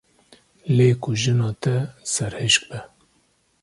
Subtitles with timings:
[0.75, 1.75] Lê ku jina te
[2.13, 2.79] serhişk be.